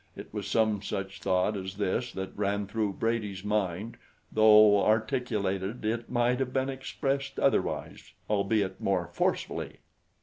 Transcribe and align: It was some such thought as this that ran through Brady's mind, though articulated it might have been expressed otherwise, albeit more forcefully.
It 0.15 0.33
was 0.33 0.47
some 0.47 0.81
such 0.81 1.19
thought 1.19 1.55
as 1.55 1.75
this 1.77 2.11
that 2.13 2.35
ran 2.35 2.65
through 2.65 2.93
Brady's 2.93 3.43
mind, 3.43 3.97
though 4.31 4.83
articulated 4.83 5.85
it 5.85 6.09
might 6.09 6.39
have 6.39 6.51
been 6.51 6.69
expressed 6.69 7.37
otherwise, 7.37 8.13
albeit 8.27 8.81
more 8.81 9.11
forcefully. 9.13 9.75